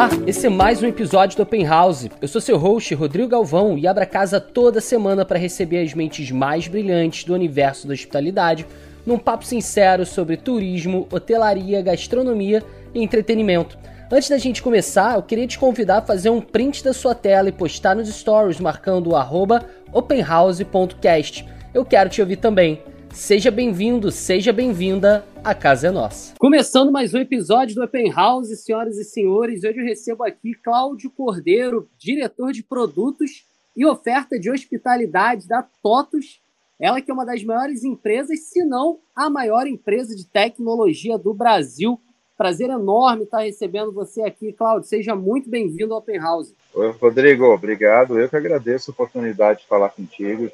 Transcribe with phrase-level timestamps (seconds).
[0.00, 2.08] Olá, esse é mais um episódio do Open House.
[2.22, 5.92] Eu sou seu host, Rodrigo Galvão, e abro a casa toda semana para receber as
[5.92, 8.66] mentes mais brilhantes do universo da hospitalidade
[9.04, 12.62] num papo sincero sobre turismo, hotelaria, gastronomia
[12.94, 13.76] e entretenimento.
[14.10, 17.50] Antes da gente começar, eu queria te convidar a fazer um print da sua tela
[17.50, 19.58] e postar nos stories marcando o
[19.92, 21.46] openhouse.cast.
[21.74, 22.82] Eu quero te ouvir também.
[23.12, 26.34] Seja bem-vindo, seja bem-vinda, a casa é nossa.
[26.38, 31.10] Começando mais um episódio do Open House, senhoras e senhores, hoje eu recebo aqui Cláudio
[31.10, 33.44] Cordeiro, diretor de produtos
[33.76, 36.40] e oferta de hospitalidade da TOTUS,
[36.78, 41.34] ela que é uma das maiores empresas, se não a maior empresa de tecnologia do
[41.34, 42.00] Brasil.
[42.38, 44.88] Prazer enorme estar recebendo você aqui, Cláudio.
[44.88, 46.54] Seja muito bem-vindo ao Open House.
[46.72, 48.18] Oi, Rodrigo, obrigado.
[48.18, 50.50] Eu que agradeço a oportunidade de falar contigo,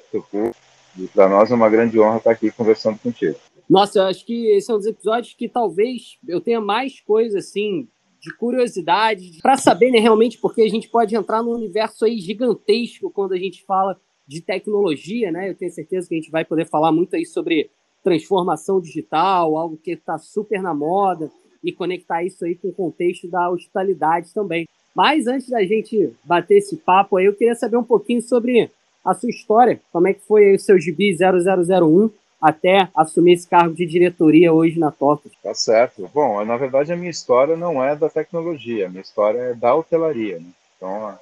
[0.98, 3.36] e para nós é uma grande honra estar aqui conversando contigo.
[3.68, 7.38] Nossa, eu acho que esse é um dos episódios que talvez eu tenha mais coisa
[7.38, 7.88] assim
[8.20, 13.10] de curiosidade para saber né, realmente porque a gente pode entrar num universo aí gigantesco
[13.10, 15.48] quando a gente fala de tecnologia, né?
[15.48, 17.70] Eu tenho certeza que a gente vai poder falar muito aí sobre
[18.02, 21.30] transformação digital, algo que está super na moda,
[21.62, 24.68] e conectar isso aí com o contexto da hospitalidade também.
[24.94, 28.70] Mas antes da gente bater esse papo aí, eu queria saber um pouquinho sobre
[29.06, 33.74] a sua história, como é que foi o seu GB 0001 até assumir esse cargo
[33.74, 35.32] de diretoria hoje na TOTUS.
[35.42, 36.10] Tá certo.
[36.12, 39.74] Bom, na verdade a minha história não é da tecnologia, a minha história é da
[39.74, 40.38] hotelaria.
[40.38, 40.46] Né?
[40.76, 41.18] Então,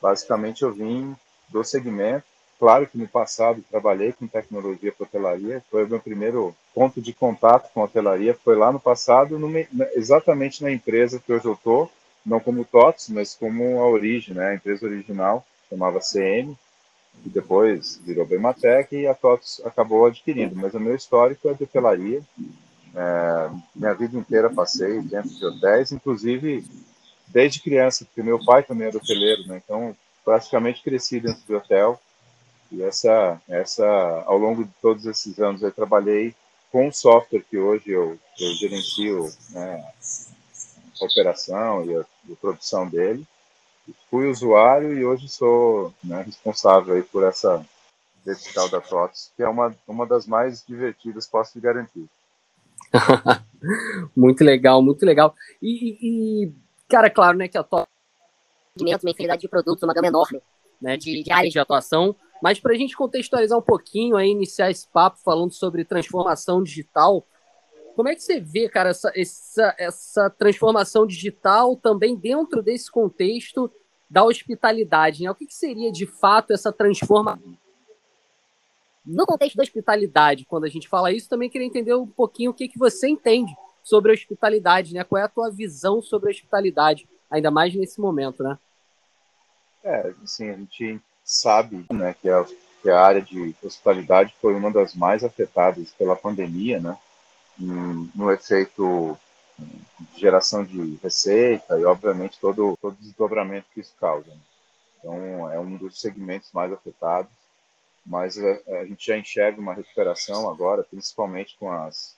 [0.00, 1.14] basicamente eu vim
[1.50, 2.24] do segmento
[2.58, 7.12] Claro que no passado trabalhei com tecnologia para hotelaria, foi o meu primeiro ponto de
[7.12, 9.50] contato com a hotelaria, foi lá no passado, no,
[9.94, 11.90] exatamente na empresa que hoje eu estou,
[12.24, 14.48] não como TOTS, mas como a origem, né?
[14.48, 16.56] a empresa original, chamava CM,
[17.24, 20.54] e depois virou Bematec e a TOTS acabou adquirindo.
[20.56, 22.22] Mas o meu histórico é de hotelaria,
[22.94, 26.64] é, minha vida inteira passei dentro de hotéis, inclusive
[27.28, 29.60] desde criança, porque meu pai também era hoteleiro, né?
[29.62, 29.94] então
[30.24, 32.00] praticamente cresci dentro de hotel,
[32.70, 33.86] e essa, essa,
[34.26, 36.34] ao longo de todos esses anos, eu trabalhei
[36.72, 39.84] com o software que hoje eu, eu gerencio né,
[41.00, 43.24] a operação e a, a, produção dele.
[44.10, 47.64] Fui usuário e hoje sou né, responsável aí por essa
[48.24, 52.06] vertical da TOTS, que é uma, uma das mais divertidas, posso te garantir.
[54.16, 55.34] muito legal, muito legal.
[55.62, 55.98] E,
[56.46, 56.52] e,
[56.88, 57.88] cara, claro, né, que a TOTS
[58.78, 60.40] uma infinidade de produtos, uma gama enorme
[60.80, 64.70] né, de, de áreas de atuação, mas para a gente contextualizar um pouquinho, aí, iniciar
[64.70, 67.24] esse papo falando sobre transformação digital,
[67.96, 73.72] como é que você vê, cara, essa, essa, essa transformação digital também dentro desse contexto
[74.08, 75.22] da hospitalidade?
[75.22, 75.30] Né?
[75.30, 77.56] O que, que seria de fato essa transformação?
[79.04, 82.54] No contexto da hospitalidade, quando a gente fala isso, também queria entender um pouquinho o
[82.54, 85.02] que, que você entende sobre a hospitalidade, né?
[85.02, 88.58] Qual é a tua visão sobre a hospitalidade, ainda mais nesse momento, né?
[89.82, 92.44] É, assim, a gente sabe né, que, a,
[92.82, 96.98] que a área de hospitalidade foi uma das mais afetadas pela pandemia, né,
[97.58, 99.18] no efeito
[99.58, 104.28] de geração de receita e, obviamente, todo, todo o desdobramento que isso causa.
[104.28, 104.40] Né.
[104.98, 107.30] Então, é um dos segmentos mais afetados,
[108.04, 112.16] mas a, a gente já enxerga uma recuperação agora, principalmente com as,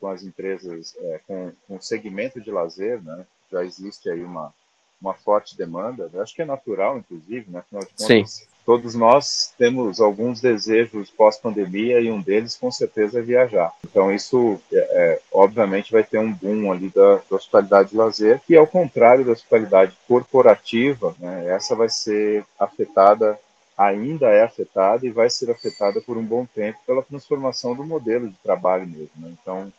[0.00, 4.52] com as empresas, é, com, com o segmento de lazer, né, já existe aí uma,
[5.00, 6.10] uma forte demanda.
[6.12, 7.60] Eu acho que é natural, inclusive, né?
[7.60, 8.46] Afinal de contas, Sim.
[8.68, 13.72] Todos nós temos alguns desejos pós-pandemia e um deles, com certeza, é viajar.
[13.82, 18.42] Então, isso, é, é, obviamente, vai ter um boom ali da, da hospitalidade de lazer,
[18.46, 23.38] que, ao contrário da hospitalidade corporativa, né, essa vai ser afetada
[23.74, 28.28] ainda é afetada e vai ser afetada por um bom tempo pela transformação do modelo
[28.28, 29.10] de trabalho mesmo.
[29.16, 29.34] Né?
[29.40, 29.72] Então,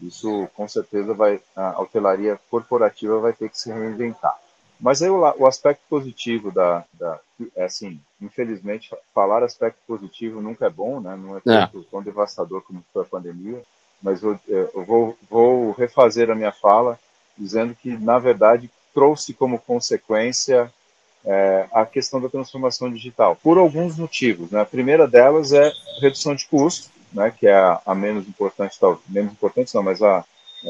[0.00, 4.38] isso com certeza vai a hotelaria corporativa vai ter que se reinventar.
[4.80, 7.20] Mas aí o, o aspecto positivo da, da,
[7.56, 11.16] é assim, infelizmente, falar aspecto positivo nunca é bom, né?
[11.16, 11.70] Não é, é.
[11.90, 13.62] tão devastador como foi a pandemia.
[14.02, 16.98] Mas eu, eu vou, vou refazer a minha fala
[17.36, 20.72] dizendo que, na verdade, trouxe como consequência
[21.24, 24.50] é, a questão da transformação digital, por alguns motivos.
[24.50, 24.60] Né?
[24.60, 25.70] A primeira delas é
[26.00, 30.02] redução de custo, né, que é a, a menos importante, tal, menos importante não, mas
[30.02, 30.24] a,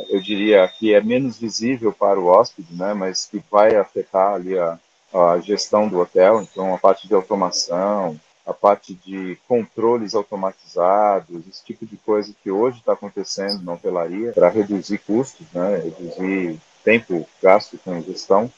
[0.09, 4.59] eu diria que é menos visível para o hóspede, né, mas que vai afetar ali
[4.59, 4.79] a,
[5.13, 11.65] a gestão do hotel, então a parte de automação, a parte de controles automatizados, esse
[11.65, 17.29] tipo de coisa que hoje está acontecendo na hotelaria para reduzir custos, né, reduzir tempo
[17.43, 18.51] gasto com gestão,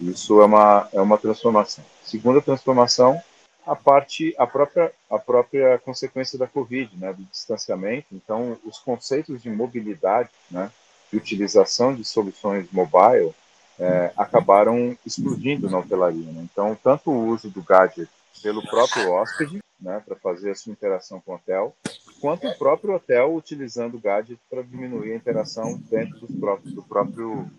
[0.00, 1.84] isso é uma, é uma transformação.
[2.04, 3.20] Segunda transformação,
[3.66, 8.08] a parte, a própria, a própria consequência da Covid, né, do distanciamento.
[8.12, 10.70] Então, os conceitos de mobilidade, né,
[11.10, 13.34] de utilização de soluções mobile,
[13.78, 16.30] é, acabaram explodindo na hotelaria.
[16.30, 16.46] Né?
[16.50, 18.08] Então, tanto o uso do gadget
[18.42, 21.74] pelo próprio hóspede, né, para fazer a sua interação com o hotel,
[22.20, 26.82] quanto o próprio hotel utilizando o gadget para diminuir a interação dentro dos próprios, do
[26.82, 27.50] próprio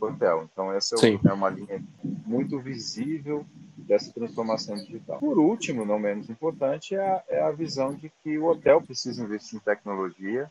[0.00, 0.48] hotel.
[0.52, 1.82] Então, essa é uma linha
[2.26, 3.44] muito visível
[3.90, 5.18] dessa transformação digital.
[5.18, 9.20] Por último, não menos importante, é a, é a visão de que o hotel precisa
[9.20, 10.48] investir em tecnologia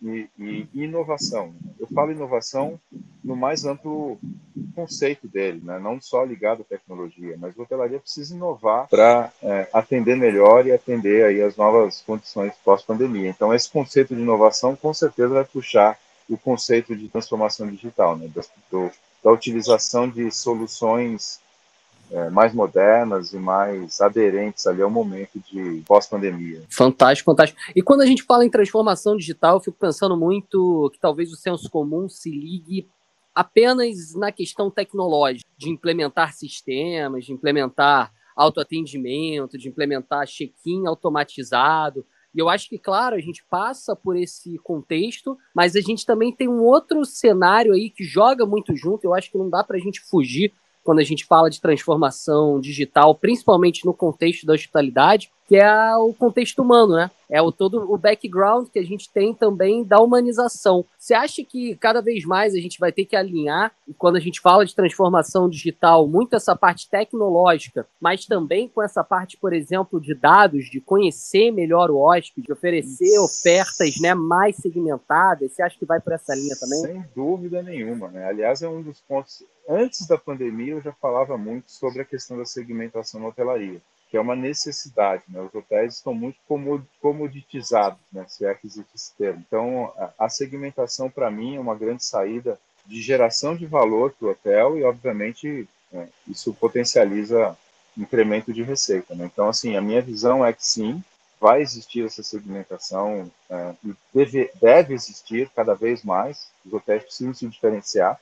[0.00, 1.52] e, e, e, inovação.
[1.80, 2.78] Eu falo inovação
[3.24, 4.16] no mais amplo
[4.76, 5.80] conceito dele, né?
[5.80, 10.72] não só ligado à tecnologia, mas a hotelaria precisa inovar para é, atender melhor e
[10.72, 13.28] atender aí as novas condições pós-pandemia.
[13.28, 15.98] Então, esse conceito de inovação com certeza vai puxar
[16.30, 18.30] o conceito de transformação digital, né?
[18.70, 18.90] do,
[19.24, 21.42] da utilização de soluções
[22.12, 26.62] é, mais modernas e mais aderentes ali ao momento de pós-pandemia.
[26.68, 27.60] Fantástico, fantástico.
[27.74, 31.36] E quando a gente fala em transformação digital, eu fico pensando muito que talvez o
[31.36, 32.86] senso comum se ligue
[33.34, 42.04] apenas na questão tecnológica, de implementar sistemas, de implementar autoatendimento, de implementar check-in automatizado.
[42.34, 46.30] E eu acho que, claro, a gente passa por esse contexto, mas a gente também
[46.30, 49.04] tem um outro cenário aí que joga muito junto.
[49.04, 52.60] Eu acho que não dá para a gente fugir quando a gente fala de transformação
[52.60, 57.10] digital, principalmente no contexto da hospitalidade, que é o contexto humano, né?
[57.28, 60.82] É o todo o background que a gente tem também da humanização.
[60.98, 64.20] Você acha que cada vez mais a gente vai ter que alinhar, e quando a
[64.20, 69.52] gente fala de transformação digital, muito essa parte tecnológica, mas também com essa parte, por
[69.52, 75.52] exemplo, de dados, de conhecer melhor o hóspede, de oferecer ofertas né, mais segmentadas?
[75.52, 76.80] Você acha que vai por essa linha também?
[76.80, 78.24] Sem dúvida nenhuma, né?
[78.24, 79.44] Aliás, é um dos pontos.
[79.68, 83.82] Antes da pandemia, eu já falava muito sobre a questão da segmentação na hotelaria
[84.12, 85.22] que é uma necessidade.
[85.26, 85.40] Né?
[85.40, 86.36] Os hotéis estão muito
[87.00, 88.26] comoditizados, né?
[88.28, 89.42] se é que existe esse termo.
[89.48, 94.30] Então, a segmentação, para mim, é uma grande saída de geração de valor para o
[94.30, 97.56] hotel e, obviamente, é, isso potencializa
[97.96, 99.14] incremento de receita.
[99.14, 99.30] Né?
[99.32, 101.02] Então, assim, a minha visão é que sim,
[101.40, 106.50] vai existir essa segmentação é, e deve, deve existir cada vez mais.
[106.66, 108.20] Os hotéis precisam se diferenciar.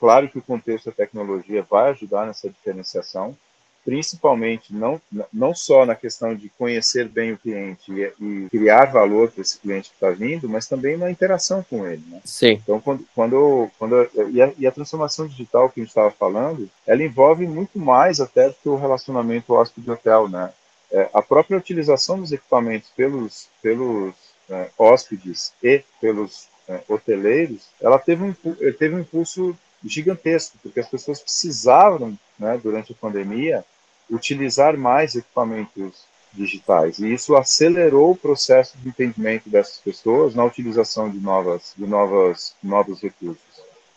[0.00, 3.36] Claro que o contexto da tecnologia vai ajudar nessa diferenciação,
[3.84, 5.00] principalmente não,
[5.32, 9.58] não só na questão de conhecer bem o cliente e, e criar valor para esse
[9.58, 12.02] cliente que está vindo, mas também na interação com ele.
[12.08, 12.20] Né?
[12.24, 12.52] Sim.
[12.52, 16.68] Então, quando, quando, quando e, a, e a transformação digital que a gente estava falando,
[16.86, 20.52] ela envolve muito mais até do que o relacionamento hóspede-hotel, né?
[20.92, 24.12] É, a própria utilização dos equipamentos pelos, pelos
[24.48, 28.32] é, hóspedes e pelos é, hoteleiros, ela teve um,
[28.76, 33.64] teve um impulso gigantesco, porque as pessoas precisavam, né, durante a pandemia,
[34.10, 36.98] utilizar mais equipamentos digitais.
[36.98, 42.54] E isso acelerou o processo de entendimento dessas pessoas na utilização de novas, de novas,
[42.62, 43.40] novos recursos.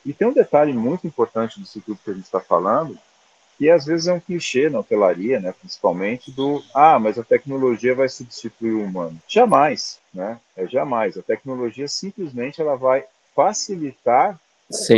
[0.06, 2.98] E tem um detalhe muito importante disso tudo que a gente está falando,
[3.58, 7.94] que às vezes é um clichê na hotelaria, né, principalmente, do ah, mas a tecnologia
[7.94, 9.22] vai substituir o humano.
[9.28, 10.40] Jamais, né?
[10.58, 11.18] É jamais.
[11.18, 14.40] A tecnologia simplesmente ela vai facilitar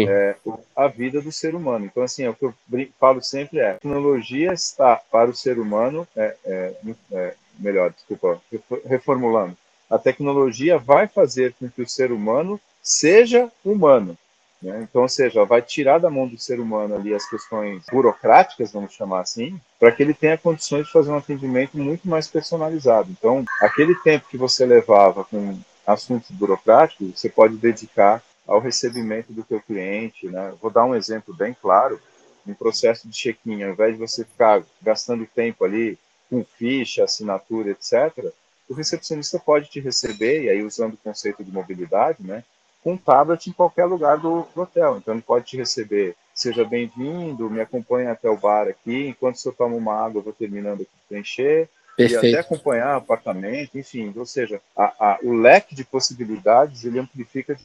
[0.08, 0.36] é,
[0.76, 1.86] a vida do ser humano.
[1.86, 2.54] Então, assim, é o que eu
[3.00, 6.74] falo sempre é: a tecnologia está para o ser humano, é, é,
[7.12, 8.42] é, melhor, desculpa,
[8.86, 9.58] reformulando.
[9.90, 14.18] A tecnologia vai fazer com que o ser humano seja humano.
[14.62, 14.82] Né?
[14.90, 18.94] Então, ou seja, vai tirar da mão do ser humano ali as questões burocráticas, vamos
[18.94, 23.12] chamar assim, para que ele tenha condições de fazer um atendimento muito mais personalizado.
[23.12, 29.44] Então, aquele tempo que você levava com assuntos burocráticos, você pode dedicar ao recebimento do
[29.44, 30.54] teu cliente, né?
[30.62, 32.00] Vou dar um exemplo bem claro,
[32.46, 35.98] no processo de check-in, ao invés de você ficar gastando tempo ali
[36.30, 38.32] com ficha, assinatura, etc.,
[38.68, 42.44] o recepcionista pode te receber, e aí usando o conceito de mobilidade, né,
[42.84, 44.98] com um tablet em qualquer lugar do, do hotel.
[44.98, 49.54] Então ele pode te receber, seja bem-vindo, me acompanhe até o bar aqui, enquanto eu
[49.54, 52.26] tomo uma água, eu vou terminando aqui de preencher, Perfeito.
[52.26, 57.00] e até acompanhar o apartamento, enfim, ou seja, a, a, o leque de possibilidades ele
[57.00, 57.56] amplifica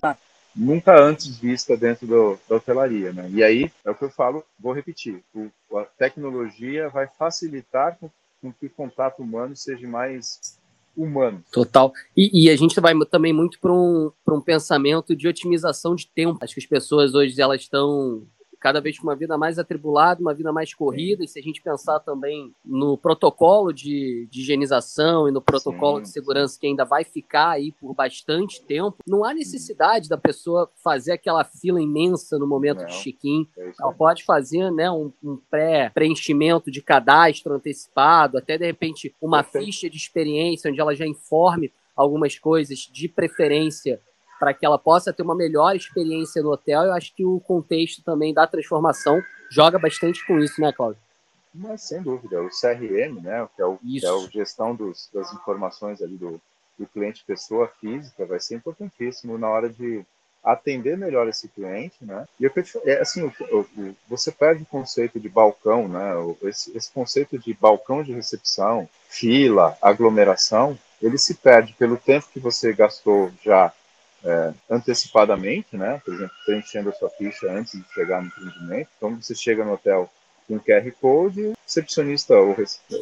[0.55, 3.13] nunca antes vista dentro do, da hotelaria.
[3.13, 3.31] Né?
[3.31, 8.11] E aí, é o que eu falo, vou repetir, o, a tecnologia vai facilitar com,
[8.41, 10.59] com, que o contato humano seja mais
[10.97, 11.43] humano.
[11.53, 11.93] Total.
[12.17, 16.39] E, e a gente vai também muito para um, um pensamento de otimização de tempo.
[16.43, 18.27] Acho que as pessoas hoje elas estão
[18.61, 21.63] cada vez com uma vida mais atribulada, uma vida mais corrida, e se a gente
[21.63, 26.85] pensar também no protocolo de, de higienização e no protocolo sim, de segurança que ainda
[26.85, 32.39] vai ficar aí por bastante tempo, não há necessidade da pessoa fazer aquela fila imensa
[32.39, 33.49] no momento não, de check-in.
[33.57, 39.43] É Ela pode fazer né, um, um pré-preenchimento de cadastro antecipado, até de repente uma
[39.43, 39.67] Perfeito.
[39.67, 44.01] ficha de experiência onde ela já informe algumas coisas de preferência
[44.41, 46.85] para que ela possa ter uma melhor experiência no hotel.
[46.85, 51.01] Eu acho que o contexto também da transformação joga bastante com isso, né, Cláudio?
[51.55, 55.31] Mas sem dúvida, o CRM, né, que é o, que é o gestão dos, das
[55.35, 56.41] informações ali do,
[56.79, 60.03] do cliente pessoa física, vai ser importantíssimo na hora de
[60.43, 62.27] atender melhor esse cliente, né?
[62.39, 62.53] E eu,
[62.87, 66.13] é assim, o, o, você perde o conceito de balcão, né?
[66.45, 72.41] Esse, esse conceito de balcão de recepção, fila, aglomeração, ele se perde pelo tempo que
[72.41, 73.71] você gastou já
[74.25, 76.01] é, antecipadamente, né?
[76.05, 78.89] Por exemplo, preenchendo a sua ficha antes de chegar no atendimento.
[78.97, 80.11] Então, você chega no hotel
[80.47, 82.35] com QR Code, o recepcionista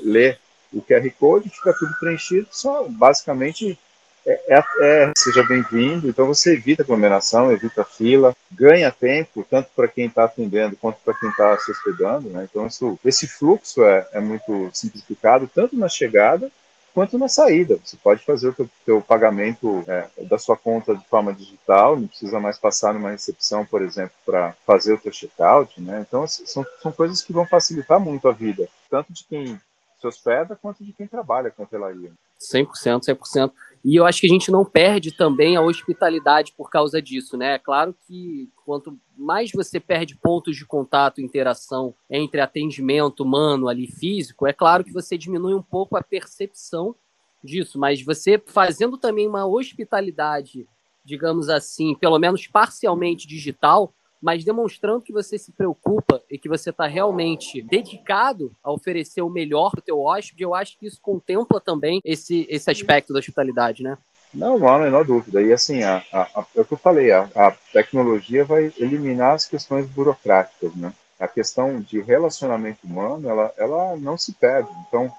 [0.02, 0.36] lê
[0.72, 3.78] o QR Code, fica tudo preenchido, só basicamente
[4.26, 6.08] é, é, é seja bem-vindo.
[6.08, 11.14] Então, você evita aglomeração, evita fila, ganha tempo, tanto para quem está atendendo quanto para
[11.14, 12.28] quem está se hospedando.
[12.28, 12.46] Né?
[12.50, 16.50] Então, isso, esse fluxo é, é muito simplificado, tanto na chegada
[16.98, 17.78] quanto na saída.
[17.84, 22.08] Você pode fazer o teu, teu pagamento é, da sua conta de forma digital, não
[22.08, 26.04] precisa mais passar numa recepção, por exemplo, para fazer o teu checkout, né?
[26.06, 29.60] Então, assim, são, são coisas que vão facilitar muito a vida, tanto de quem
[30.00, 32.10] se hospeda quanto de quem trabalha com hotelaria.
[32.52, 33.52] 100%, 100%.
[33.84, 37.54] E eu acho que a gente não perde também a hospitalidade por causa disso, né?
[37.54, 43.86] É claro que quanto mais você perde pontos de contato, interação entre atendimento humano ali
[43.86, 46.94] físico, é claro que você diminui um pouco a percepção
[47.42, 50.66] disso, mas você fazendo também uma hospitalidade,
[51.04, 56.70] digamos assim, pelo menos parcialmente digital, mas demonstrando que você se preocupa e que você
[56.70, 60.98] está realmente dedicado a oferecer o melhor para o teu hóspede, eu acho que isso
[61.00, 63.96] contempla também esse, esse aspecto da hospitalidade, né?
[64.32, 65.40] Não, não há a menor dúvida.
[65.40, 69.34] E assim, a, a, a, é o que eu falei, a, a tecnologia vai eliminar
[69.34, 70.92] as questões burocráticas, né?
[71.18, 74.68] A questão de relacionamento humano, ela, ela não se perde.
[74.86, 75.10] Então,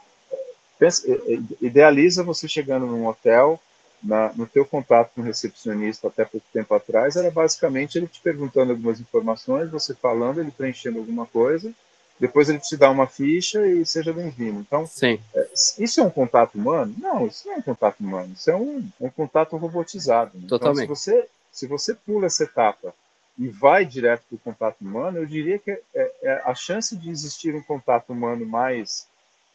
[0.78, 1.06] pensa,
[1.62, 3.60] idealiza você chegando num hotel
[4.02, 8.22] na, no teu contato com o recepcionista até pouco tempo atrás era basicamente ele te
[8.22, 11.72] perguntando algumas informações, você falando, ele preenchendo alguma coisa,
[12.20, 14.60] depois ele te dá uma ficha e seja bem-vindo.
[14.60, 15.20] Então, Sim.
[15.34, 16.94] É, isso é um contato humano?
[16.98, 20.38] Não, isso não é um contato humano, isso é um, um contato robotizado.
[20.38, 20.48] Né?
[20.48, 20.84] Totalmente.
[20.84, 22.94] Então, se você, se você pula essa etapa
[23.38, 25.82] e vai direto para o contato humano, eu diria que é,
[26.22, 29.08] é, a chance de existir um contato humano mais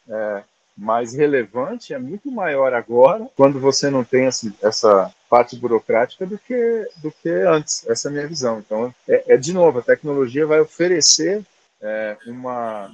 [0.09, 0.43] é,
[0.77, 6.39] mais relevante é muito maior agora, quando você não tem essa, essa parte burocrática, do
[6.39, 7.87] que, do que antes.
[7.89, 8.59] Essa é a minha visão.
[8.59, 11.45] Então, é, é de novo, a tecnologia vai oferecer
[11.81, 12.91] é, uma,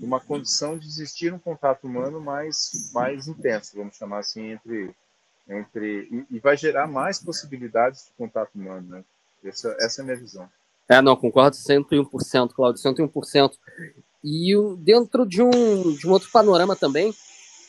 [0.00, 4.94] uma condição de existir um contato humano mais, mais intenso, vamos chamar assim, entre.
[5.48, 8.86] entre e, e vai gerar mais possibilidades de contato humano.
[8.88, 9.04] Né?
[9.44, 10.48] Essa, essa é a minha visão.
[10.88, 13.52] É, não, concordo 101%, Claudio, 101%.
[14.24, 17.12] E dentro de um, de um outro panorama também,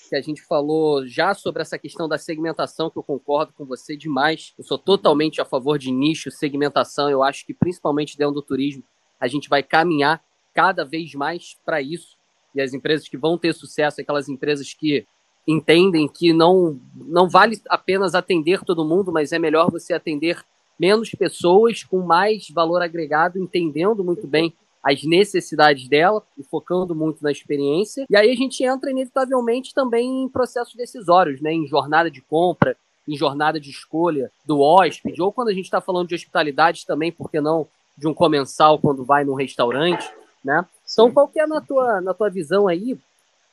[0.10, 3.98] que a gente falou já sobre essa questão da segmentação, que eu concordo com você
[3.98, 4.54] demais.
[4.58, 7.10] Eu sou totalmente a favor de nicho, segmentação.
[7.10, 8.84] Eu acho que, principalmente dentro do turismo,
[9.20, 12.16] a gente vai caminhar cada vez mais para isso.
[12.54, 15.06] E as empresas que vão ter sucesso, aquelas empresas que
[15.46, 20.42] entendem que não, não vale apenas atender todo mundo, mas é melhor você atender
[20.80, 24.54] menos pessoas com mais valor agregado, entendendo muito bem
[24.86, 28.06] as necessidades dela e focando muito na experiência.
[28.08, 31.51] E aí a gente entra inevitavelmente também em processos decisórios, né?
[31.51, 32.77] Em jornada de compra,
[33.08, 37.12] em jornada de escolha do hóspede, ou quando a gente está falando de hospitalidade também,
[37.12, 40.08] por que não de um comensal quando vai num restaurante,
[40.44, 40.63] né?
[40.92, 42.94] Então, qual que é na tua, na tua visão aí?
[42.94, 43.00] O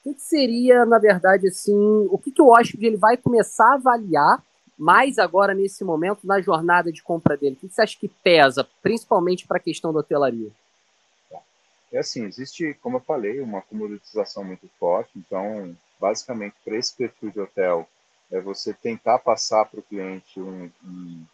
[0.03, 1.75] que, que seria, na verdade, assim,
[2.11, 4.43] o que, que o hóspede ele vai começar a avaliar
[4.77, 7.55] mais agora nesse momento na jornada de compra dele?
[7.55, 10.51] O que, que você acha que pesa, principalmente para a questão da hotelaria?
[11.93, 15.11] É assim, existe, como eu falei, uma comoditização muito forte.
[15.17, 17.87] Então, basicamente, para esse perfil de hotel,
[18.31, 21.27] é você tentar passar para o cliente um, um,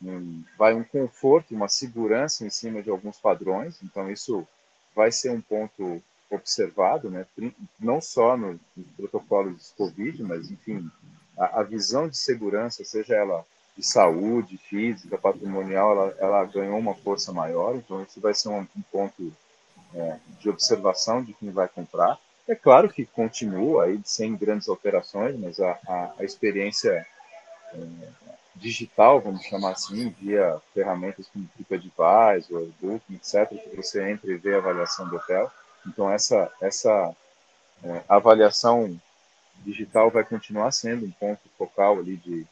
[0.00, 3.82] um, vai um conforto, uma segurança em cima de alguns padrões.
[3.82, 4.46] Então, isso
[4.94, 6.00] vai ser um ponto
[6.30, 7.26] observado, né?
[7.80, 10.88] não só no, nos protocolos de Covid, mas, enfim,
[11.36, 13.44] a, a, visão de segurança, seja ela
[13.76, 17.74] de saúde, física, patrimonial, ela, ela ganhou uma força maior.
[17.74, 19.32] Então, isso vai ser um, um ponto
[19.94, 22.18] é, de observação de quem vai comprar.
[22.46, 27.06] É claro que continua aí sem grandes alterações, mas a, a, a experiência
[27.74, 27.78] é,
[28.56, 34.54] digital, vamos chamar assim, via ferramentas como TripAdvisor, Booking, etc., que você entra e vê
[34.54, 35.50] a avaliação do hotel.
[35.86, 37.14] Então, essa, essa
[37.82, 38.98] é, avaliação
[39.64, 42.46] digital vai continuar sendo um ponto focal ali de,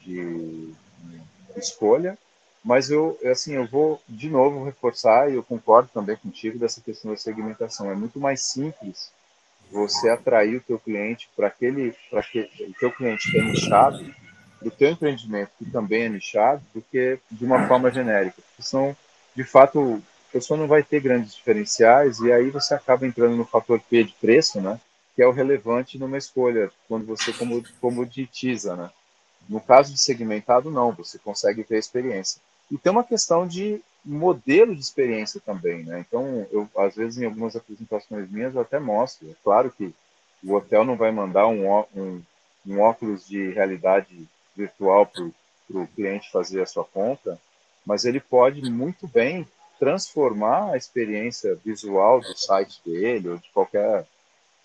[0.00, 2.18] de, de escolha,
[2.64, 7.10] mas eu, assim, eu vou de novo reforçar, e eu concordo também contigo dessa questão
[7.10, 7.90] da segmentação.
[7.90, 9.10] É muito mais simples
[9.70, 14.14] você atrair o teu cliente para aquele, para que o teu cliente que é nichado,
[14.60, 18.42] do teu empreendimento, que também é nichado, do que de uma forma genérica.
[18.58, 18.96] São,
[19.34, 23.44] de fato, a pessoa não vai ter grandes diferenciais e aí você acaba entrando no
[23.44, 24.80] fator P de preço, né?
[25.14, 27.32] Que é o relevante numa escolha, quando você
[27.80, 28.90] comoditiza, né?
[29.48, 32.40] No caso de segmentado, não, você consegue ter experiência.
[32.70, 36.04] E tem uma questão de modelo de experiência também, né?
[36.06, 39.30] Então, eu, às vezes, em algumas apresentações minhas, eu até mostro.
[39.30, 39.94] É claro que
[40.42, 42.22] o hotel não vai mandar um, um,
[42.66, 45.24] um óculos de realidade virtual para
[45.70, 47.38] o cliente fazer a sua compra,
[47.84, 49.46] mas ele pode muito bem
[49.78, 54.06] transformar a experiência visual do site dele ou de qualquer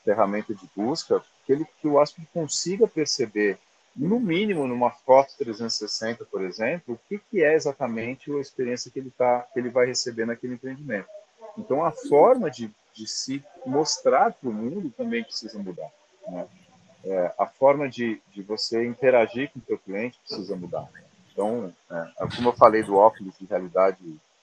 [0.03, 3.57] ferramenta de busca, que, ele, que o hóspede consiga perceber,
[3.95, 8.99] no mínimo numa foto 360, por exemplo, o que, que é exatamente a experiência que
[8.99, 11.07] ele, tá, que ele vai receber naquele empreendimento.
[11.57, 15.91] Então, a forma de, de se mostrar para o mundo também precisa mudar.
[16.27, 16.47] Né?
[17.05, 20.89] é, a forma de, de você interagir com o seu cliente precisa mudar.
[21.31, 23.97] Então, é, como eu falei do óculos de realidade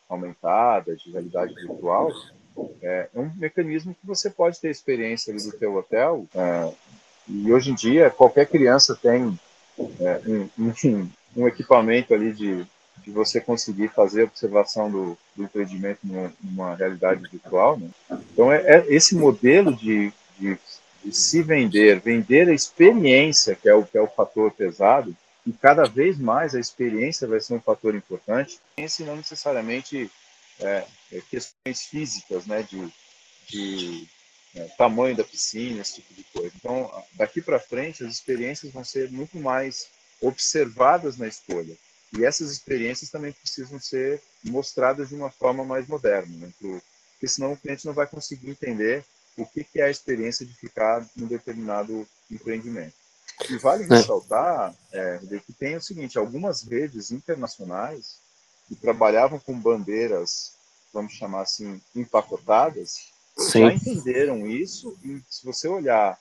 [0.09, 2.11] aumentada, de realidade virtual,
[2.83, 6.26] é, é um mecanismo que você pode ter experiência ali do teu hotel.
[6.35, 6.73] É,
[7.29, 9.39] e hoje em dia, qualquer criança tem
[10.00, 12.67] é, um, um, um, equipamento ali de,
[13.05, 17.79] de você conseguir fazer observação do, do empreendimento numa, numa realidade virtual.
[17.79, 17.89] Né?
[18.33, 20.59] Então, é, é, esse modelo de, de
[21.03, 25.53] de se vender, vender a experiência, que é o que é o fator pesado, e
[25.53, 30.11] cada vez mais a experiência vai ser um fator importante, esse não necessariamente
[30.61, 32.87] é, é, questões físicas, né, de,
[33.49, 34.07] de
[34.54, 36.52] é, tamanho da piscina, esse tipo de coisa.
[36.57, 39.87] Então, daqui para frente, as experiências vão ser muito mais
[40.21, 41.76] observadas na escolha.
[42.16, 47.52] E essas experiências também precisam ser mostradas de uma forma mais moderna, né, porque senão
[47.52, 49.04] o cliente não vai conseguir entender
[49.37, 52.95] o que, que é a experiência de ficar num determinado empreendimento.
[53.49, 53.87] E vale é.
[53.87, 58.19] ressaltar é, que tem o seguinte, algumas redes internacionais
[58.66, 60.53] que trabalhavam com bandeiras,
[60.92, 63.61] vamos chamar assim, empacotadas, Sim.
[63.61, 66.19] já entenderam isso e se você olhar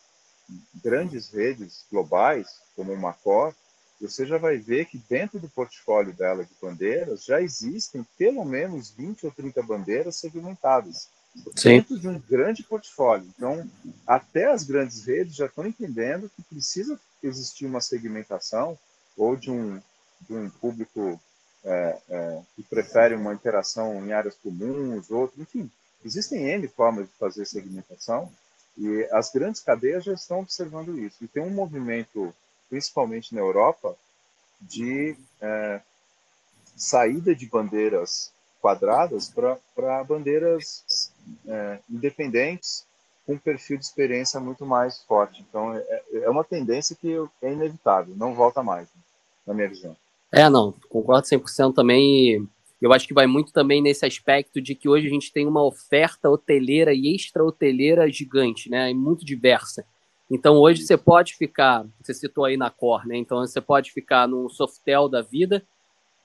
[0.83, 3.53] grandes redes globais, como o Macor,
[3.99, 8.91] você já vai ver que dentro do portfólio dela de bandeiras já existem pelo menos
[8.91, 11.09] 20 ou 30 bandeiras segmentadas
[11.55, 11.69] Sim.
[11.69, 13.27] dentro de um grande portfólio.
[13.35, 13.69] Então,
[14.07, 18.77] até as grandes redes já estão entendendo que precisa existir uma segmentação
[19.17, 19.81] ou de um,
[20.21, 21.19] de um público
[21.63, 25.69] é, é, que prefere uma interação em áreas comuns, outro, enfim,
[26.03, 28.31] existem N formas de fazer segmentação
[28.77, 31.23] e as grandes cadeias já estão observando isso.
[31.23, 32.33] E tem um movimento,
[32.69, 33.95] principalmente na Europa,
[34.61, 35.81] de é,
[36.75, 38.31] saída de bandeiras
[38.61, 39.33] quadradas
[39.75, 41.11] para bandeiras
[41.47, 42.85] é, independentes
[43.25, 45.45] com um perfil de experiência muito mais forte.
[45.47, 49.01] Então, é, é, é uma tendência que é inevitável, não volta mais, né,
[49.45, 49.95] na minha visão.
[50.31, 52.47] É, não, concordo 100% também.
[52.81, 55.63] Eu acho que vai muito também nesse aspecto de que hoje a gente tem uma
[55.63, 58.89] oferta hoteleira e extra-hoteleira gigante, né?
[58.89, 59.85] E muito diversa.
[60.31, 63.17] Então, hoje você pode ficar, você citou aí na Cor, né?
[63.17, 65.63] Então, você pode ficar num Softel da vida,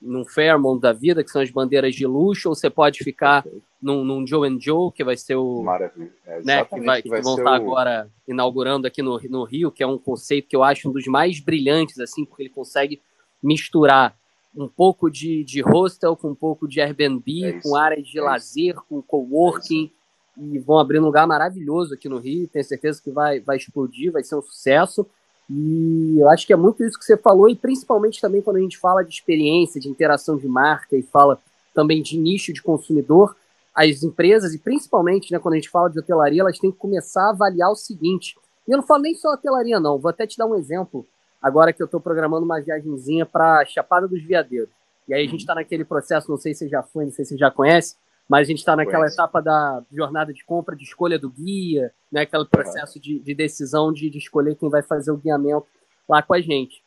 [0.01, 3.43] num Fairmont da vida, que são as bandeiras de luxo, ou você pode ficar
[3.81, 5.63] num, num Joe and Joe, que vai ser o.
[5.63, 6.11] Maravilha.
[6.25, 7.53] É, né, que, vai, que, vai que vão estar o...
[7.53, 11.07] agora inaugurando aqui no, no Rio, que é um conceito que eu acho um dos
[11.07, 13.01] mais brilhantes, assim, porque ele consegue
[13.41, 14.15] misturar
[14.55, 18.21] um pouco de, de hostel com um pouco de Airbnb, é com áreas de é
[18.21, 20.05] lazer, com coworking, é
[20.37, 22.47] e vão abrir um lugar maravilhoso aqui no Rio.
[22.47, 25.05] Tenho certeza que vai, vai explodir, vai ser um sucesso.
[25.49, 28.61] E eu acho que é muito isso que você falou, e principalmente também quando a
[28.61, 31.39] gente fala de experiência, de interação de marca e fala
[31.73, 33.35] também de nicho de consumidor,
[33.73, 37.27] as empresas, e principalmente né, quando a gente fala de hotelaria, elas têm que começar
[37.27, 38.37] a avaliar o seguinte.
[38.67, 39.99] E eu não falo nem só hotelaria, não.
[39.99, 41.05] Vou até te dar um exemplo,
[41.45, 44.73] agora que eu estou programando uma viagemzinha para Chapada dos Veadeiros.
[45.07, 47.23] E aí a gente está naquele processo, não sei se você já foi, não sei
[47.23, 47.95] se você já conhece,
[48.27, 49.13] mas a gente está naquela Conhece.
[49.13, 53.01] etapa da jornada de compra, de escolha do guia, né, aquele processo uhum.
[53.01, 55.67] de, de, decisão de, de, escolher quem vai fazer o guiamento
[56.09, 56.81] lá com a gente.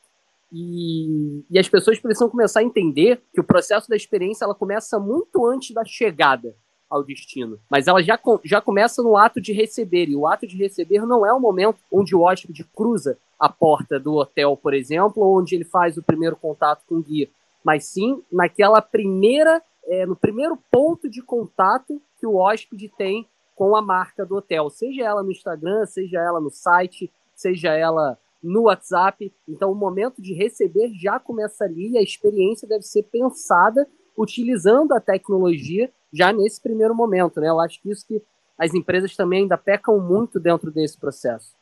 [0.52, 4.98] E, e, as pessoas precisam começar a entender que o processo da experiência ela começa
[4.98, 6.52] muito antes da chegada
[6.88, 10.56] ao destino, mas ela já, já começa no ato de receber, e o ato de
[10.56, 15.22] receber não é o momento onde o hóspede cruza a porta do hotel, por exemplo,
[15.22, 17.28] onde ele faz o primeiro contato com o guia,
[17.62, 23.74] mas sim naquela primeira é, no primeiro ponto de contato que o hóspede tem com
[23.74, 28.62] a marca do hotel, seja ela no Instagram, seja ela no site, seja ela no
[28.62, 29.32] WhatsApp.
[29.48, 34.92] Então, o momento de receber já começa ali e a experiência deve ser pensada utilizando
[34.92, 37.48] a tecnologia já nesse primeiro momento, né?
[37.48, 38.22] Eu acho que isso que
[38.58, 41.56] as empresas também ainda pecam muito dentro desse processo.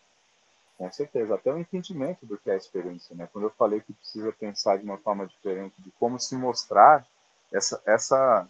[0.78, 3.28] Com certeza, até o entendimento do que é a experiência, né?
[3.32, 7.06] Quando eu falei que precisa pensar de uma forma diferente de como se mostrar
[7.52, 8.48] essa essa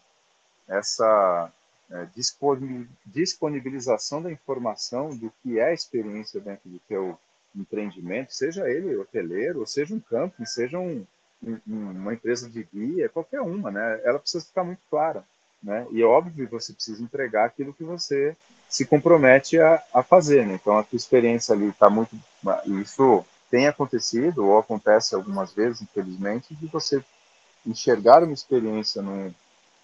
[0.69, 1.53] essa
[1.89, 2.09] é,
[3.07, 7.17] disponibilização da informação do que é a experiência dentro do teu
[7.55, 11.07] empreendimento, seja ele hoteleiro, ou seja um camping, seja um,
[11.43, 14.01] um, uma empresa de guia, qualquer uma, né?
[14.05, 15.25] Ela precisa ficar muito clara,
[15.67, 15.85] né?
[15.91, 18.37] E é óbvio você precisa entregar aquilo que você
[18.69, 20.55] se compromete a, a fazer, né?
[20.55, 22.17] Então a tua experiência ali está muito,
[22.81, 27.03] isso tem acontecido ou acontece algumas vezes, infelizmente, de você
[27.67, 29.35] enxergar uma experiência num,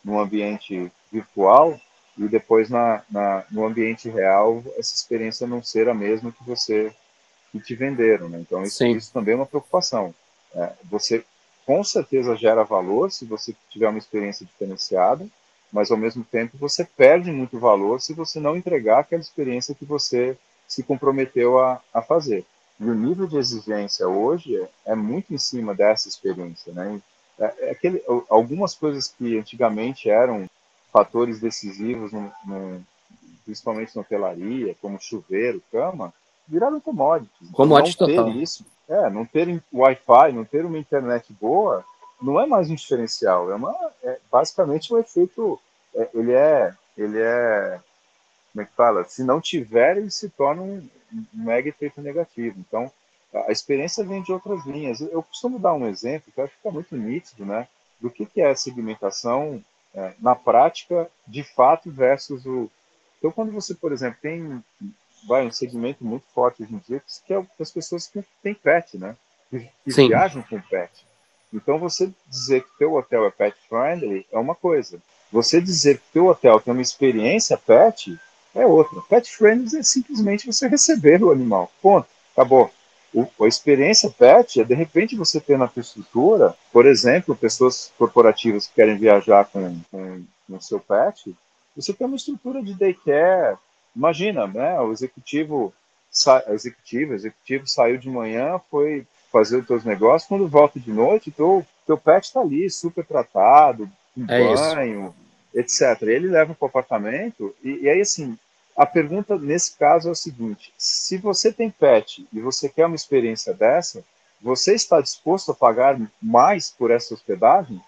[0.05, 1.79] num ambiente virtual
[2.17, 6.95] e depois na, na, no ambiente real essa experiência não ser a mesma que você
[7.51, 8.39] que te venderam, né?
[8.39, 10.15] Então isso, isso também é uma preocupação.
[10.55, 11.25] É, você
[11.67, 15.27] com certeza gera valor se você tiver uma experiência diferenciada,
[15.73, 19.85] mas ao mesmo tempo você perde muito valor se você não entregar aquela experiência que
[19.85, 20.37] você
[20.69, 22.45] se comprometeu a, a fazer.
[22.79, 27.01] E o nível de exigência hoje é, é muito em cima dessa experiência, né?
[27.39, 30.49] É, é aquele, algumas coisas que antigamente eram
[30.93, 32.85] fatores decisivos, no, no,
[33.45, 36.13] principalmente na hotelaria, como chuveiro, cama,
[36.47, 37.51] viraram commodities.
[37.53, 38.25] Commodities não total.
[38.27, 41.85] ter isso, é, não ter Wi-Fi, não ter uma internet boa,
[42.23, 45.61] não é mais um diferencial, é, uma, é basicamente um efeito,
[45.95, 47.81] é, ele é, ele é,
[48.53, 49.05] como é que fala?
[49.05, 50.89] Se não tiver, ele se torna um,
[51.33, 52.59] mega efeito negativo.
[52.59, 52.91] Então,
[53.47, 55.01] a experiência vem de outras linhas.
[55.01, 57.67] Eu costumo dar um exemplo que eu acho que fica muito nítido, né?
[58.01, 59.63] Do que, que é a segmentação
[59.95, 62.71] é, na prática, de fato, versus o.
[63.19, 64.63] Então, quando você, por exemplo, tem
[65.27, 68.99] vai, um segmento muito forte hoje em dia, que é as pessoas que têm pet,
[68.99, 69.17] né?
[69.49, 70.91] Que, que viajam com pet.
[71.53, 75.01] Então, você dizer que teu hotel é pet friendly é uma coisa.
[75.31, 78.19] Você dizer que teu hotel tem uma experiência pet
[78.55, 79.01] é outra.
[79.09, 81.71] Pet friendly é simplesmente você receber o animal.
[81.81, 82.07] Ponto.
[82.33, 82.71] Acabou.
[83.15, 87.93] O, a experiência pet é, de repente, você ter na tua estrutura, por exemplo, pessoas
[87.99, 91.35] corporativas que querem viajar com, com, com seu pet,
[91.77, 93.59] você tem uma estrutura de daycare.
[93.95, 94.81] Imagina, né?
[94.81, 95.73] O executivo,
[96.49, 101.31] o executivo, executivo saiu de manhã, foi fazer os seus negócios, quando volta de noite,
[101.31, 105.15] teu, teu pet está ali, super tratado, com é banho,
[105.55, 105.83] isso.
[105.83, 106.03] etc.
[106.03, 108.39] Ele leva para o apartamento, e, e aí, assim,
[108.77, 112.97] a pergunta nesse caso é o seguinte: se você tem pet e você quer uma
[112.97, 114.05] experiência dessa,
[114.41, 117.81] você está disposto a pagar mais por essa hospedagem?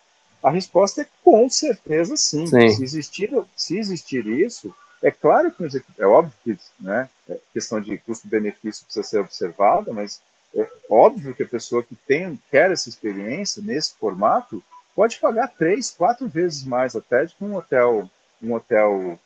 [0.43, 2.47] A resposta é com certeza sim.
[2.47, 2.69] sim.
[2.69, 5.65] Se, existir, se existir isso, é claro que
[5.99, 10.21] é óbvio que né, é questão de custo-benefício precisa ser observada, mas
[10.57, 14.63] é óbvio que a pessoa que tem, quer essa experiência nesse formato
[14.95, 18.09] pode pagar três, quatro vezes mais até de que um hotel,
[18.43, 19.19] um hotel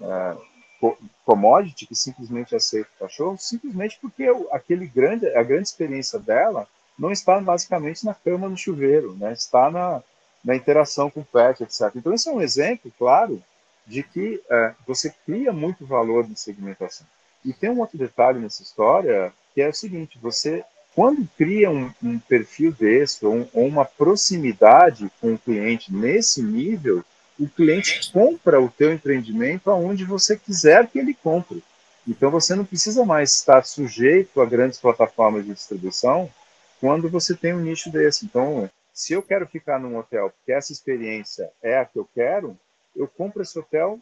[0.00, 6.66] uh, commodity que simplesmente aceita o cachorro, simplesmente porque aquele grande, a grande experiência dela
[6.98, 9.32] não está basicamente na cama no chuveiro, né?
[9.32, 10.02] está na,
[10.44, 11.90] na interação com o pet, etc.
[11.96, 13.42] Então, esse é um exemplo, claro,
[13.86, 17.06] de que é, você cria muito valor de segmentação.
[17.44, 20.64] E tem um outro detalhe nessa história, que é o seguinte, você,
[20.94, 27.04] quando cria um, um perfil desse, ou, ou uma proximidade com o cliente nesse nível,
[27.38, 31.62] o cliente compra o teu empreendimento aonde você quiser que ele compre.
[32.06, 36.30] Então você não precisa mais estar sujeito a grandes plataformas de distribuição
[36.80, 38.26] quando você tem um nicho desse.
[38.26, 42.56] Então, se eu quero ficar num hotel porque essa experiência é a que eu quero,
[42.94, 43.98] eu compro esse hotel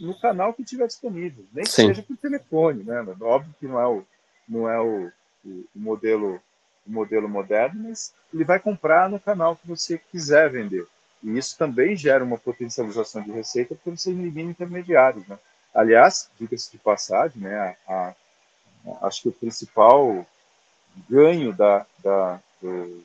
[0.00, 3.04] no canal que tiver disponível, nem que seja por telefone, né?
[3.20, 4.04] Óbvio que não é o
[4.48, 5.10] não é o,
[5.44, 6.40] o, o modelo
[6.86, 10.86] o modelo moderno, mas ele vai comprar no canal que você quiser vender.
[11.22, 15.26] E isso também gera uma potencialização de receita porque você elimina intermediários.
[15.26, 15.38] Né?
[15.74, 18.14] Aliás, diga-se de passagem, né, a, a,
[19.06, 20.24] acho que o principal
[21.10, 23.02] ganho da, da, do,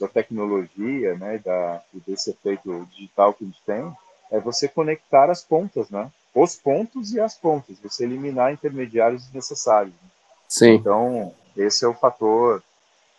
[0.00, 3.96] da tecnologia, né, da, desse efeito digital que a gente tem,
[4.30, 6.10] é você conectar as pontas, né?
[6.34, 9.94] Os pontos e as pontas, você eliminar intermediários desnecessários.
[9.94, 10.08] Né?
[10.48, 10.74] Sim.
[10.74, 12.62] Então, esse é o fator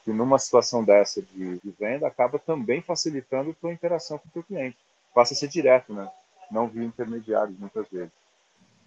[0.04, 4.32] que numa situação dessa de, de venda acaba também facilitando a tua interação com o
[4.32, 4.78] teu cliente.
[5.13, 6.10] Passa a ser direto, né?
[6.50, 8.12] Não via intermediários muitas vezes.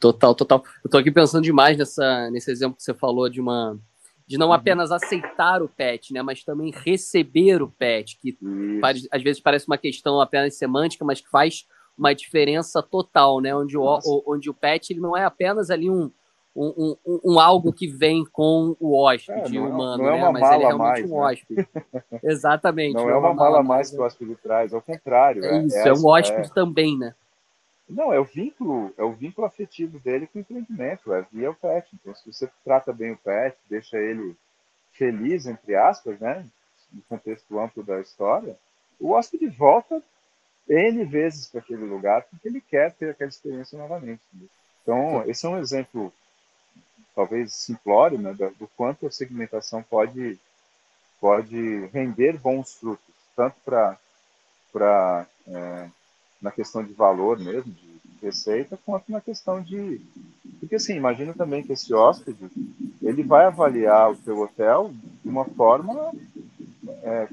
[0.01, 0.65] Total, total.
[0.83, 3.79] Eu tô aqui pensando demais nessa, nesse exemplo que você falou de uma
[4.27, 4.53] de não uhum.
[4.55, 8.39] apenas aceitar o pet, né, mas também receber o pet, que
[8.81, 11.67] faz, às vezes parece uma questão apenas semântica, mas que faz
[11.99, 15.91] uma diferença total, né, onde o, o, onde o pet ele não é apenas ali
[15.91, 16.11] um,
[16.55, 20.21] um, um, um, algo que vem com o hóspede é, não, é humano, não é
[20.21, 20.31] né?
[20.31, 21.21] Mas ele é realmente mais, um né?
[21.21, 21.69] hóspede.
[22.23, 22.95] Exatamente.
[22.95, 25.45] Não, não é, é uma, mala, mais que o hóspede traz, ao contrário.
[25.45, 27.15] É, isso, é, um hóspede também, né?
[27.89, 31.55] Não, é o vínculo, é o vínculo afetivo dele com o empreendimento, é via o
[31.55, 31.89] pet.
[31.95, 34.37] Então, se você trata bem o pet, deixa ele
[34.93, 36.47] feliz, entre aspas, né,
[36.93, 38.57] no contexto amplo da história,
[39.01, 40.03] o hóspede volta
[40.69, 44.23] N vezes para aquele lugar porque ele quer ter aquela experiência novamente.
[44.83, 46.13] Então, esse é um exemplo,
[47.15, 50.39] talvez simplório, né, do quanto a segmentação pode,
[51.21, 55.89] pode render bons frutos, tanto para é,
[56.41, 60.01] na questão de valor mesmo, de receita, quanto na questão de.
[60.61, 62.51] Porque, assim, imagina também que esse hóspede
[63.03, 66.13] ele vai avaliar o seu hotel de uma forma,
[67.03, 67.29] é,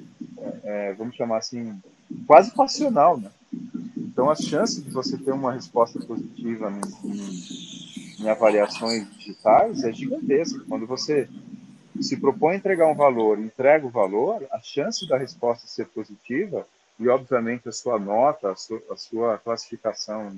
[0.64, 1.80] é, vamos chamar assim,
[2.26, 3.32] quase passional, né?
[3.98, 7.69] Então, as chances de você ter uma resposta positiva em,
[8.20, 10.64] em, avaliações digitais é gigantesca.
[10.68, 11.28] Quando você
[12.02, 16.66] se propõe a entregar um valor, entrega o valor, a chance da resposta ser positiva
[17.00, 20.32] e, obviamente, a sua nota, a sua, a sua classificação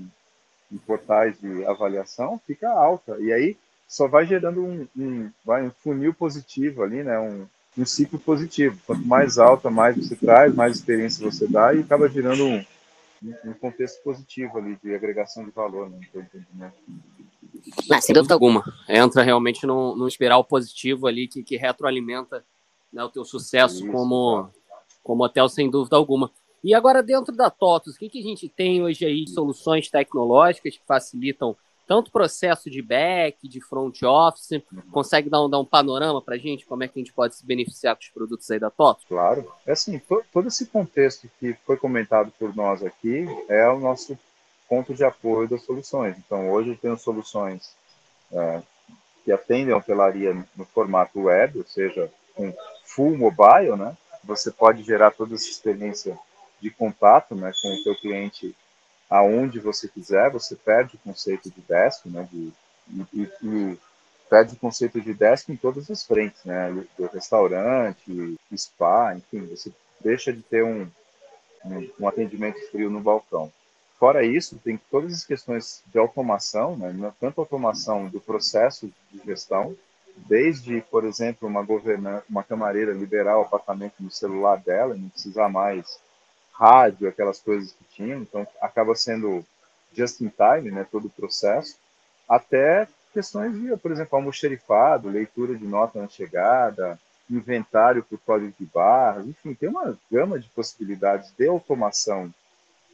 [0.72, 3.17] em, portais de avaliação fica alta.
[3.20, 7.20] E aí só vai gerando um, um, vai um funil positivo ali, né?
[7.20, 7.46] Um,
[7.78, 8.80] um ciclo positivo.
[8.86, 12.65] Quanto mais alta, mais você traz, mais experiência você dá e acaba gerando um,
[13.46, 16.00] um contexto positivo ali de agregação de valor, né?
[16.13, 16.76] entendimento.
[17.91, 18.63] Ah, sem dúvida alguma.
[18.88, 22.43] Entra realmente num, num espiral positivo ali que, que retroalimenta
[22.91, 24.50] né, o teu sucesso Isso, como,
[25.04, 26.32] como hotel, sem dúvida alguma.
[26.63, 29.89] E agora, dentro da TOTUS, o que, que a gente tem hoje aí de soluções
[29.89, 31.56] tecnológicas que facilitam
[31.88, 34.62] tanto o processo de back, de front office?
[34.91, 36.65] Consegue dar um, dar um panorama para a gente?
[36.65, 39.06] Como é que a gente pode se beneficiar com os produtos aí da TOTUS?
[39.08, 39.52] Claro.
[39.65, 44.17] É assim, to, todo esse contexto que foi comentado por nós aqui é o nosso
[44.72, 46.16] ponto de apoio das soluções.
[46.18, 47.76] Então, hoje eu tenho soluções
[48.32, 48.62] é,
[49.26, 52.56] que atendem a hotelaria no formato web, ou seja, com
[52.86, 53.98] full mobile, né?
[54.24, 56.18] Você pode gerar toda essa experiência
[56.62, 58.56] de contato né, com o teu cliente
[59.10, 62.54] aonde você quiser, você perde o conceito de desk, né, de,
[63.14, 63.78] e, e,
[64.30, 69.70] perde o conceito de desk em todas as frentes, né, do restaurante, spa, enfim, você
[70.00, 70.88] deixa de ter um,
[71.66, 73.52] um, um atendimento frio no balcão.
[74.02, 79.76] Fora isso, tem todas as questões de automação, né, tanto automação do processo de gestão,
[80.28, 81.64] desde, por exemplo, uma
[82.28, 86.00] uma camareira liberar o apartamento no celular dela, não precisar mais
[86.52, 89.46] rádio, aquelas coisas que tinham, então acaba sendo
[89.96, 91.78] just in time, né, todo o processo,
[92.28, 98.66] até questões de, por exemplo, almoxerifado, leitura de nota na chegada, inventário por código de
[98.66, 102.34] barras, enfim, tem uma gama de possibilidades de automação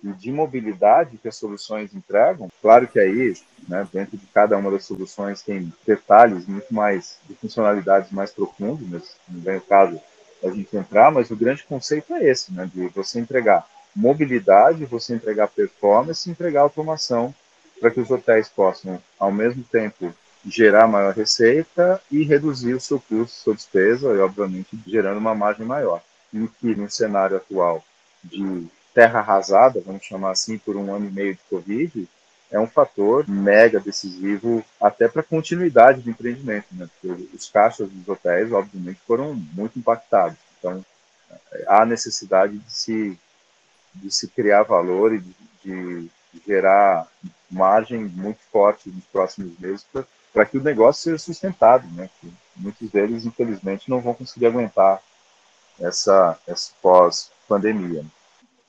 [0.07, 2.49] e de mobilidade que as soluções entregam.
[2.61, 3.33] Claro que aí,
[3.67, 9.15] né, dentro de cada uma das soluções tem detalhes muito mais, de funcionalidades mais profundas,
[9.27, 9.99] não vem o caso
[10.43, 15.15] a gente entrar, mas o grande conceito é esse, né, de você entregar mobilidade, você
[15.15, 17.33] entregar performance, entregar automação
[17.79, 20.13] para que os hotéis possam, ao mesmo tempo,
[20.45, 25.65] gerar maior receita e reduzir o seu custo, sua despesa, e obviamente gerando uma margem
[25.65, 26.01] maior.
[26.33, 27.83] Em que, no cenário atual
[28.23, 28.67] de
[28.97, 32.09] terra arrasada, vamos chamar assim, por um ano e meio de Covid,
[32.49, 36.89] é um fator mega decisivo até para a continuidade do empreendimento, né?
[36.99, 40.35] Porque os caixas dos hotéis, obviamente, foram muito impactados.
[40.57, 40.83] Então,
[41.67, 43.19] há necessidade de se,
[43.93, 47.05] de se criar valor e de, de gerar
[47.51, 49.85] margem muito forte nos próximos meses
[50.33, 52.09] para que o negócio seja sustentado, né?
[52.19, 54.99] Que muitos deles, infelizmente, não vão conseguir aguentar
[55.79, 58.03] essa, essa pós-pandemia.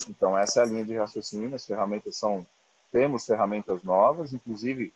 [0.08, 1.54] Então, essa é a linha de raciocínio.
[1.54, 2.46] As ferramentas são
[2.90, 4.92] temos ferramentas novas, inclusive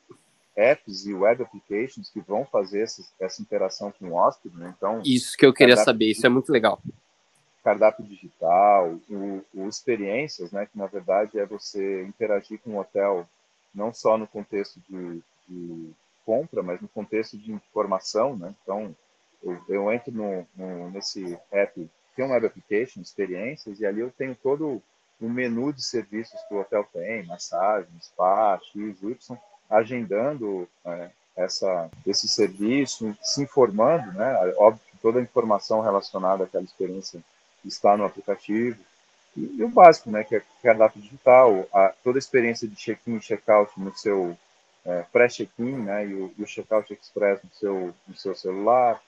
[0.57, 4.57] apps e web applications que vão fazer essa, essa interação com o hóspede.
[4.57, 4.75] Né?
[4.77, 6.81] Então, isso que eu queria saber, isso é muito legal.
[7.65, 13.27] Cardápio digital, o, o experiências, né, que na verdade é você interagir com o hotel
[13.73, 15.91] não só no contexto de, de
[16.27, 18.55] compra, mas no contexto de informação, né?
[18.63, 18.95] Então,
[19.43, 24.11] eu, eu entro no, no, nesse app, tem um web application, experiências, e ali eu
[24.11, 24.83] tenho todo
[25.21, 29.39] um menu de serviços que o hotel tem, massagem, spa, X, Y,
[29.71, 34.55] agendando é, essa, esse serviço, se informando, né?
[34.59, 37.23] Óbvio que toda a informação relacionada àquela experiência
[37.65, 38.79] está no aplicativo.
[39.37, 40.25] E, e o básico, né?
[40.25, 44.37] Que é cardápio digital, a, toda a experiência de check-in e check-out no seu
[44.85, 46.07] é, pré-check-in, né?
[46.07, 49.01] E o, o check-out express no seu, no seu celular.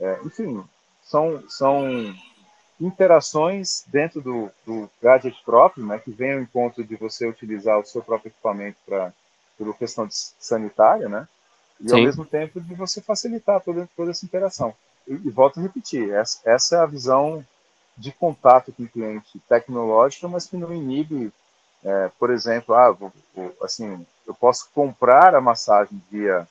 [0.00, 0.64] É, enfim,
[1.02, 2.14] são, são
[2.80, 7.84] interações dentro do, do gadget próprio, né, que vem ao encontro de você utilizar o
[7.84, 9.12] seu próprio equipamento para
[9.58, 11.28] por questão sanitária, né,
[11.78, 11.96] e Sim.
[11.96, 14.74] ao mesmo tempo de você facilitar toda, toda essa interação.
[15.06, 17.44] E, e volto a repetir, essa, essa, é a visão
[17.96, 21.30] de contato com o cliente tecnológica, mas que não inibe
[21.82, 26.46] é, por exemplo, ah, vou, vou, assim, eu posso comprar a massagem via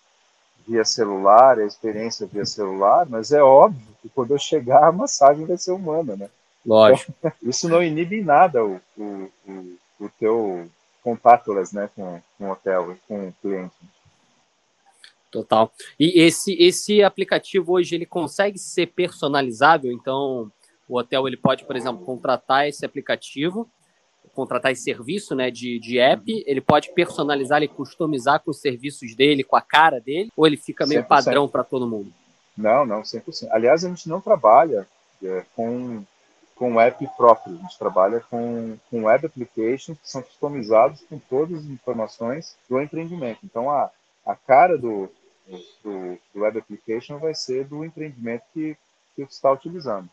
[0.70, 5.46] via celular, a experiência via celular, mas é óbvio que quando eu chegar a massagem
[5.46, 6.30] vai ser humana, né?
[6.66, 7.12] Lógico.
[7.18, 10.70] Então, isso não inibe nada o, o, o, o teu
[11.04, 13.76] contactless, né, com, com o hotel, com o cliente.
[15.32, 15.72] Total.
[16.00, 20.52] E esse esse aplicativo hoje ele consegue ser personalizável, então
[20.88, 23.70] o hotel ele pode, por exemplo, contratar esse aplicativo,
[24.34, 29.16] contratar esse serviço, né, de, de app, ele pode personalizar e customizar com os serviços
[29.16, 31.08] dele, com a cara dele, ou ele fica meio 100%.
[31.08, 32.12] padrão para todo mundo?
[32.58, 33.48] Não, não, 100%.
[33.52, 34.88] Aliás, a gente não trabalha
[35.24, 36.04] é, com
[36.60, 37.56] com app próprio.
[37.56, 42.82] A gente trabalha com, com web applications que são customizados com todas as informações do
[42.82, 43.40] empreendimento.
[43.46, 43.90] Então, a,
[44.26, 45.10] a cara do,
[45.82, 48.76] do, do web application vai ser do empreendimento que,
[49.16, 50.10] que você está utilizando.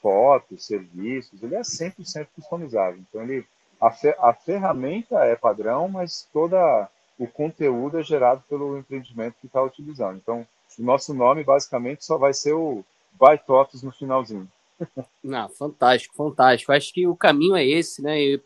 [0.00, 3.00] Fotos, serviços, ele é 100% customizável.
[3.00, 3.44] Então, ele,
[3.80, 6.88] a, fe, a ferramenta é padrão, mas toda
[7.18, 10.16] o conteúdo é gerado pelo empreendimento que está utilizando.
[10.16, 10.46] Então,
[10.78, 12.84] o nosso nome basicamente só vai ser o
[13.18, 14.48] Buy TOTOS no finalzinho.
[15.22, 16.72] Não, fantástico, fantástico.
[16.72, 18.20] Acho que o caminho é esse, né?
[18.20, 18.40] Eu,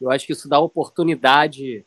[0.00, 1.84] eu acho que isso dá oportunidade,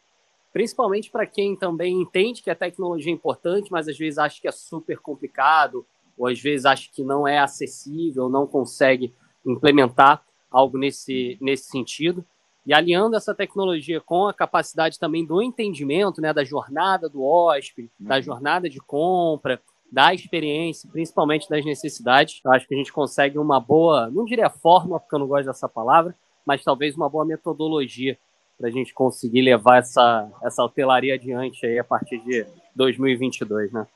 [0.53, 4.47] principalmente para quem também entende que a tecnologia é importante, mas às vezes acha que
[4.47, 5.85] é super complicado,
[6.17, 9.13] ou às vezes acha que não é acessível, não consegue
[9.45, 12.25] implementar algo nesse, nesse sentido.
[12.69, 17.89] E aliando essa tecnologia com a capacidade também do entendimento, né, da jornada do hóspede,
[17.99, 18.07] uhum.
[18.07, 19.59] da jornada de compra,
[19.91, 22.39] da experiência, principalmente das necessidades.
[22.45, 25.47] Eu acho que a gente consegue uma boa, não diria fórmula, porque eu não gosto
[25.47, 26.13] dessa palavra,
[26.45, 28.15] mas talvez uma boa metodologia
[28.55, 33.87] para a gente conseguir levar essa, essa hotelaria adiante aí a partir de 2022, né?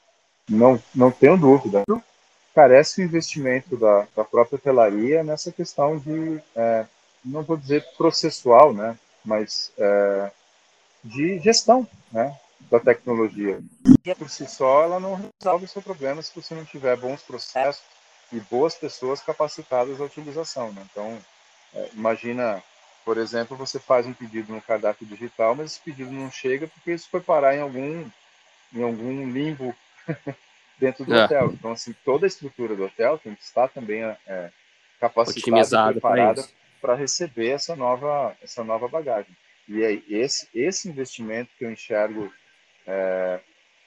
[0.50, 1.84] Não, não tenho dúvida.
[2.56, 6.88] Carece o investimento da, da própria hotelaria nessa questão de, é,
[7.24, 8.98] não vou dizer processual, né?
[9.24, 10.32] Mas é,
[11.04, 12.38] de gestão, né?
[12.70, 13.62] da tecnologia.
[14.18, 17.84] Por si só, ela não resolve o seu problema se você não tiver bons processos
[18.32, 20.72] e boas pessoas capacitadas à utilização.
[20.72, 20.86] Né?
[20.92, 21.18] Então,
[21.76, 22.64] é, imagina,
[23.06, 26.92] por exemplo, você faz um pedido no cardápio digital, mas esse pedido não chega porque
[26.92, 28.10] isso foi parar em algum,
[28.74, 29.76] em algum limbo
[30.80, 31.26] dentro do é.
[31.26, 31.52] hotel.
[31.54, 34.50] Então, assim, toda a estrutura do hotel tem que estar também é,
[35.00, 36.44] capacitada preparada
[36.84, 39.34] para receber essa nova, essa nova bagagem.
[39.70, 42.30] E aí, esse, esse investimento que eu enxergo
[42.86, 43.40] é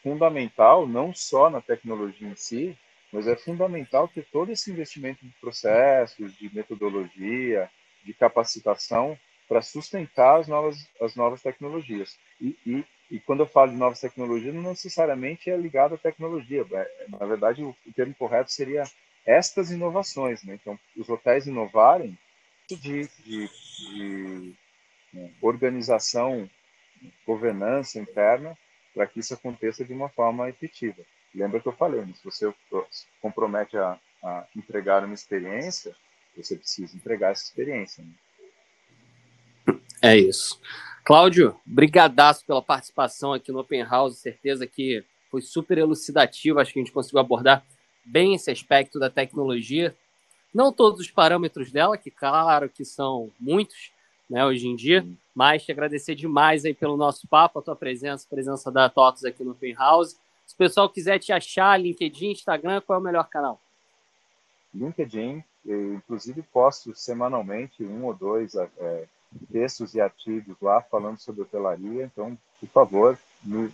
[0.03, 2.75] fundamental, não só na tecnologia em si,
[3.13, 7.71] mas é fundamental que todo esse investimento de processos, de metodologia,
[8.03, 12.19] de capacitação para sustentar as novas, as novas tecnologias.
[12.41, 16.65] E, e, e, quando eu falo de novas tecnologias, não necessariamente é ligado à tecnologia.
[16.73, 18.85] É, na verdade, o, o termo correto seria
[19.27, 20.43] estas inovações.
[20.45, 20.55] Né?
[20.55, 22.17] Então, os hotéis inovarem
[22.75, 24.55] de, de, de
[25.13, 26.49] né, organização,
[27.27, 28.57] governança interna,
[28.95, 31.03] para que isso aconteça de uma forma efetiva.
[31.35, 32.13] Lembra que eu falei, né?
[32.15, 32.53] se você
[32.91, 35.95] se compromete a, a, entregar uma experiência,
[36.35, 38.03] você precisa entregar essa experiência.
[38.03, 39.77] Né?
[40.03, 40.61] É isso.
[41.05, 46.79] Cláudio, brigadaço pela participação aqui no Open House, certeza que foi super elucidativo, acho que
[46.79, 47.65] a gente conseguiu abordar
[48.05, 49.95] bem esse aspecto da tecnologia,
[50.57, 53.93] não todos os parâmetros dela, que claro que são muitos,
[54.29, 58.25] né, hoje em dia, mas te agradecer demais aí pelo nosso papo, a tua presença,
[58.27, 60.17] a presença da TOTOS aqui no Open House.
[60.47, 63.61] Se o pessoal quiser te achar, LinkedIn, Instagram, qual é o melhor canal?
[64.75, 69.05] LinkedIn, eu, inclusive posto semanalmente um ou dois é,
[69.53, 73.71] textos e artigos lá falando sobre hotelaria, então, por favor, me,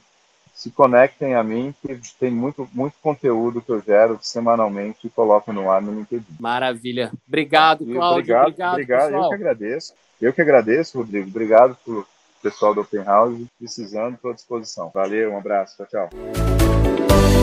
[0.54, 5.52] se conectem a mim, que tem muito, muito conteúdo que eu gero semanalmente e coloco
[5.52, 6.36] no ar no LinkedIn.
[6.38, 7.10] Maravilha.
[7.26, 8.36] Obrigado, Cláudio.
[8.36, 9.14] Obrigado, obrigado, obrigado.
[9.14, 9.94] eu que agradeço.
[10.20, 11.28] Eu que agradeço, Rodrigo.
[11.28, 12.06] Obrigado por
[12.42, 13.40] pessoal do Open House.
[13.58, 14.90] Precisando, estou à disposição.
[14.92, 15.76] Valeu, um abraço.
[15.76, 16.10] Tchau, tchau.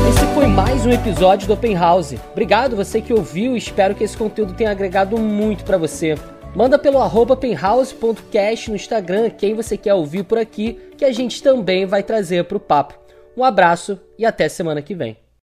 [0.10, 2.13] Esse foi mais um episódio do Open House.
[2.32, 6.15] Obrigado você que ouviu e espero que esse conteúdo tenha agregado muito para você.
[6.55, 11.43] Manda pelo arroba openhouse.cast no Instagram quem você quer ouvir por aqui, que a gente
[11.43, 12.99] também vai trazer para o papo.
[13.38, 15.17] Um abraço e até semana que vem.